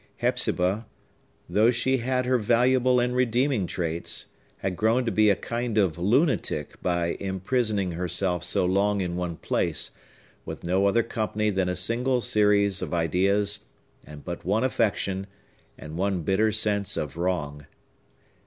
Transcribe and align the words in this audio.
Hepzibah, 0.17 0.87
though 1.47 1.69
she 1.69 1.97
had 1.97 2.25
her 2.25 2.39
valuable 2.39 2.99
and 2.99 3.15
redeeming 3.15 3.67
traits, 3.67 4.25
had 4.57 4.75
grown 4.75 5.05
to 5.05 5.11
be 5.11 5.29
a 5.29 5.35
kind 5.35 5.77
of 5.77 5.99
lunatic 5.99 6.81
by 6.81 7.09
imprisoning 7.19 7.91
herself 7.91 8.43
so 8.43 8.65
long 8.65 8.99
in 8.99 9.15
one 9.15 9.35
place, 9.37 9.91
with 10.43 10.63
no 10.63 10.87
other 10.87 11.03
company 11.03 11.51
than 11.51 11.69
a 11.69 11.75
single 11.75 12.19
series 12.19 12.81
of 12.81 12.95
ideas, 12.95 13.59
and 14.03 14.25
but 14.25 14.43
one 14.43 14.63
affection, 14.63 15.27
and 15.77 15.97
one 15.99 16.23
bitter 16.23 16.51
sense 16.51 16.97
of 16.97 17.15
wrong. 17.15 17.67